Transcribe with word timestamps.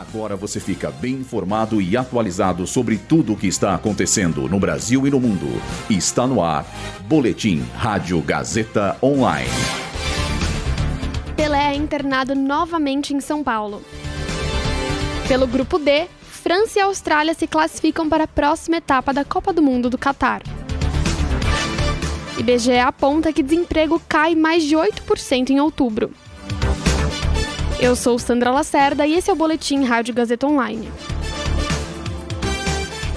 Agora 0.00 0.34
você 0.34 0.58
fica 0.58 0.90
bem 0.90 1.12
informado 1.12 1.78
e 1.78 1.94
atualizado 1.94 2.66
sobre 2.66 2.96
tudo 2.96 3.34
o 3.34 3.36
que 3.36 3.46
está 3.46 3.74
acontecendo 3.74 4.48
no 4.48 4.58
Brasil 4.58 5.06
e 5.06 5.10
no 5.10 5.20
mundo. 5.20 5.46
Está 5.90 6.26
no 6.26 6.42
ar. 6.42 6.64
Boletim 7.06 7.62
Rádio 7.74 8.18
Gazeta 8.22 8.96
Online. 9.02 9.50
Pelé 11.36 11.72
é 11.72 11.74
internado 11.74 12.34
novamente 12.34 13.12
em 13.12 13.20
São 13.20 13.44
Paulo. 13.44 13.82
Pelo 15.28 15.46
grupo 15.46 15.78
D, 15.78 16.06
França 16.22 16.78
e 16.78 16.82
Austrália 16.82 17.34
se 17.34 17.46
classificam 17.46 18.08
para 18.08 18.24
a 18.24 18.28
próxima 18.28 18.78
etapa 18.78 19.12
da 19.12 19.22
Copa 19.22 19.52
do 19.52 19.60
Mundo 19.60 19.90
do 19.90 19.98
Catar. 19.98 20.42
IBGE 22.38 22.78
aponta 22.78 23.34
que 23.34 23.42
desemprego 23.42 24.00
cai 24.08 24.34
mais 24.34 24.62
de 24.62 24.74
8% 24.74 25.50
em 25.50 25.60
outubro. 25.60 26.10
Eu 27.82 27.96
sou 27.96 28.18
Sandra 28.18 28.50
Lacerda 28.50 29.06
e 29.06 29.14
esse 29.14 29.30
é 29.30 29.32
o 29.32 29.36
Boletim 29.36 29.84
Rádio 29.84 30.12
Gazeta 30.12 30.46
Online. 30.46 30.92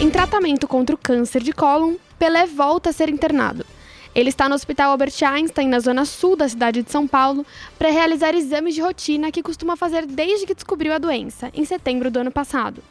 Em 0.00 0.10
tratamento 0.10 0.66
contra 0.66 0.96
o 0.96 0.98
câncer 0.98 1.44
de 1.44 1.52
cólon, 1.52 1.94
Pelé 2.18 2.44
volta 2.44 2.90
a 2.90 2.92
ser 2.92 3.08
internado. 3.08 3.64
Ele 4.12 4.30
está 4.30 4.48
no 4.48 4.56
Hospital 4.56 4.90
Albert 4.90 5.14
Einstein, 5.22 5.68
na 5.68 5.78
zona 5.78 6.04
sul 6.04 6.34
da 6.34 6.48
cidade 6.48 6.82
de 6.82 6.90
São 6.90 7.06
Paulo, 7.06 7.46
para 7.78 7.90
realizar 7.90 8.34
exames 8.34 8.74
de 8.74 8.80
rotina 8.80 9.30
que 9.30 9.44
costuma 9.44 9.76
fazer 9.76 10.04
desde 10.06 10.44
que 10.44 10.56
descobriu 10.56 10.92
a 10.92 10.98
doença, 10.98 11.52
em 11.54 11.64
setembro 11.64 12.10
do 12.10 12.18
ano 12.18 12.32
passado. 12.32 12.82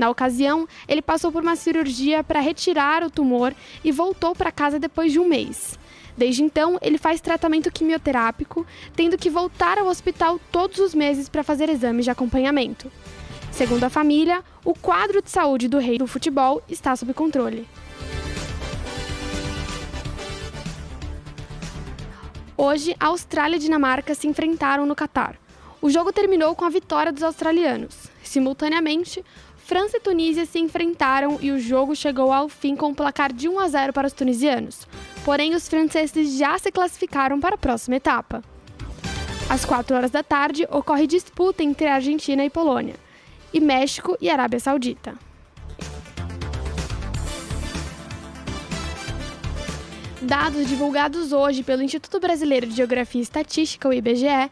Na 0.00 0.08
ocasião, 0.08 0.66
ele 0.88 1.02
passou 1.02 1.30
por 1.30 1.42
uma 1.42 1.54
cirurgia 1.54 2.24
para 2.24 2.40
retirar 2.40 3.04
o 3.04 3.10
tumor 3.10 3.54
e 3.84 3.92
voltou 3.92 4.34
para 4.34 4.50
casa 4.50 4.78
depois 4.78 5.12
de 5.12 5.20
um 5.20 5.28
mês. 5.28 5.78
Desde 6.16 6.42
então, 6.42 6.78
ele 6.80 6.96
faz 6.96 7.20
tratamento 7.20 7.70
quimioterápico, 7.70 8.66
tendo 8.96 9.18
que 9.18 9.28
voltar 9.28 9.76
ao 9.76 9.86
hospital 9.86 10.40
todos 10.50 10.78
os 10.78 10.94
meses 10.94 11.28
para 11.28 11.44
fazer 11.44 11.68
exames 11.68 12.06
de 12.06 12.10
acompanhamento. 12.10 12.90
Segundo 13.52 13.84
a 13.84 13.90
família, 13.90 14.42
o 14.64 14.72
quadro 14.72 15.20
de 15.20 15.30
saúde 15.30 15.68
do 15.68 15.76
rei 15.76 15.98
do 15.98 16.06
futebol 16.06 16.62
está 16.66 16.96
sob 16.96 17.12
controle. 17.12 17.68
Hoje, 22.56 22.96
a 22.98 23.08
Austrália 23.08 23.56
e 23.56 23.58
a 23.58 23.60
Dinamarca 23.60 24.14
se 24.14 24.26
enfrentaram 24.26 24.86
no 24.86 24.96
Catar. 24.96 25.36
O 25.82 25.88
jogo 25.88 26.12
terminou 26.12 26.54
com 26.54 26.66
a 26.66 26.68
vitória 26.68 27.10
dos 27.10 27.22
australianos. 27.22 28.08
Simultaneamente, 28.22 29.24
França 29.64 29.98
e 29.98 30.00
Tunísia 30.00 30.46
se 30.46 30.58
enfrentaram 30.58 31.38
e 31.40 31.52
o 31.52 31.60
jogo 31.60 31.94
chegou 31.94 32.32
ao 32.32 32.48
fim 32.48 32.74
com 32.74 32.88
um 32.88 32.94
placar 32.94 33.32
de 33.32 33.48
1 33.48 33.58
a 33.58 33.68
0 33.68 33.92
para 33.92 34.06
os 34.06 34.12
tunisianos. 34.12 34.86
Porém, 35.24 35.54
os 35.54 35.68
franceses 35.68 36.36
já 36.36 36.58
se 36.58 36.72
classificaram 36.72 37.38
para 37.38 37.54
a 37.54 37.58
próxima 37.58 37.96
etapa. 37.96 38.42
Às 39.48 39.64
4 39.64 39.96
horas 39.96 40.10
da 40.10 40.22
tarde, 40.22 40.66
ocorre 40.70 41.06
disputa 41.06 41.62
entre 41.62 41.86
Argentina 41.86 42.44
e 42.44 42.50
Polônia, 42.50 42.94
e 43.52 43.60
México 43.60 44.16
e 44.20 44.30
Arábia 44.30 44.60
Saudita. 44.60 45.14
Dados 50.22 50.68
divulgados 50.68 51.32
hoje 51.32 51.62
pelo 51.62 51.82
Instituto 51.82 52.20
Brasileiro 52.20 52.66
de 52.66 52.76
Geografia 52.76 53.20
e 53.20 53.22
Estatística, 53.22 53.88
o 53.88 53.92
IBGE, 53.92 54.50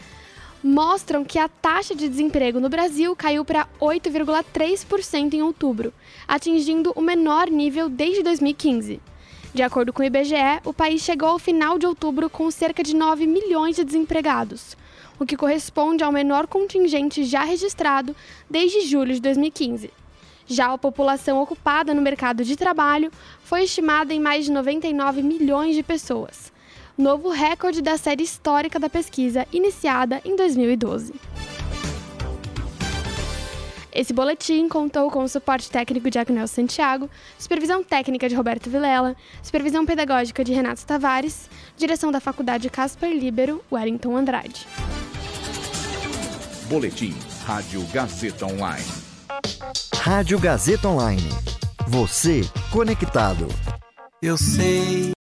mostram 0.63 1.25
que 1.25 1.39
a 1.39 1.49
taxa 1.49 1.95
de 1.95 2.09
desemprego 2.09 2.59
no 2.59 2.69
Brasil 2.69 3.15
caiu 3.15 3.45
para 3.45 3.69
8,3% 3.81 5.35
em 5.35 5.43
outubro, 5.43 5.93
atingindo 6.27 6.93
o 6.97 7.01
menor 7.01 7.49
nível 7.49 7.89
desde 7.89 8.23
2015. 8.23 9.01
De 9.55 9.63
acordo 9.63 9.93
com 9.93 10.03
o 10.03 10.05
IBGE, 10.05 10.61
o 10.65 10.75
país 10.75 11.03
chegou 11.03 11.31
ao 11.31 11.39
final 11.39 11.79
de 11.79 11.87
outubro 11.87 12.29
com 12.29 12.51
cerca 12.51 12.83
de 12.83 12.95
9 12.95 13.27
milhões 13.27 13.77
de 13.77 13.85
desempregados, 13.85 14.77
o 15.19 15.25
que 15.25 15.37
corresponde 15.37 16.05
ao 16.05 16.13
menor 16.13 16.47
contingente 16.47 17.25
já 17.25 17.45
registrado 17.45 18.15
desde 18.49 18.83
julho 18.83 19.15
de 19.15 19.21
2015. 19.21 19.91
Já 20.47 20.73
a 20.73 20.79
população 20.79 21.41
ocupada 21.43 21.93
no 21.93 22.01
mercado 22.01 22.45
de 22.45 22.57
trabalho 22.57 23.11
foi 23.43 23.65
estimada 23.65 24.15
em 24.15 24.21
mais 24.21 24.47
de 24.47 24.53
99 24.53 25.23
milhões 25.23 25.75
de 25.75 25.83
pessoas, 25.83 26.53
novo 26.99 27.31
recorde 27.31 27.81
da 27.81 27.97
série 27.97 28.25
histórica 28.25 28.79
da 28.79 28.91
pesquisa 28.91 29.47
iniciada 29.53 30.21
em 30.25 30.35
2012. 30.35 31.15
Esse 33.93 34.13
boletim 34.13 34.69
contou 34.69 35.11
com 35.11 35.25
o 35.25 35.29
suporte 35.29 35.71
técnico 35.71 36.11
de 36.11 36.19
Agnel 36.19 36.47
Santiago, 36.47 37.09
supervisão 37.39 37.83
técnica 37.83 38.29
de 38.29 38.35
Roberto 38.35 38.69
Vilela, 38.69 39.17
supervisão 39.43 39.87
pedagógica 39.87 40.45
de 40.45 40.53
Renato 40.53 40.85
Tavares, 40.85 41.49
direção 41.77 42.13
da 42.13 42.21
Faculdade 42.21 42.69
Casper 42.69 43.11
Libero, 43.11 43.65
Wellington 43.73 44.17
Andrade. 44.17 44.67
Boletim 46.69 47.15
Rádio 47.45 47.83
Gazeta 47.93 48.47
Online. 48.47 48.85
Rádio 49.95 50.39
Gazeta 50.39 50.89
Online. 50.89 51.29
Você 51.89 52.43
conectado. 52.71 53.49
Eu 54.21 54.37
sei. 54.37 55.13